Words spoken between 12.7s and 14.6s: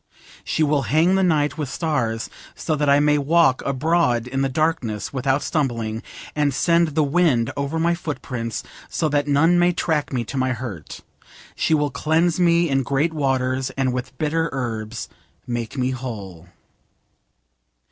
great waters, and with bitter